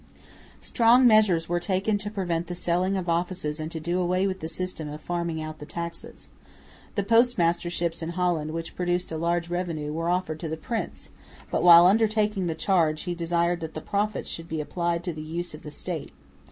[0.61, 4.39] Strong measures were taken to prevent the selling of offices and to do away with
[4.39, 6.29] the system of farming out the taxes.
[6.95, 11.11] The post masterships in Holland, which produced a large revenue, were offered to the prince;
[11.51, 15.21] but, while undertaking the charge, he desired that the profits should be applied to the
[15.21, 16.11] use of the State.